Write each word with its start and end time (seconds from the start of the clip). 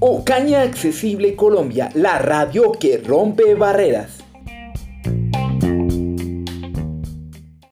O 0.00 0.24
caña 0.24 0.62
Accesible 0.62 1.34
Colombia, 1.34 1.90
la 1.94 2.20
radio 2.20 2.70
que 2.70 2.98
rompe 2.98 3.56
barreras. 3.56 4.17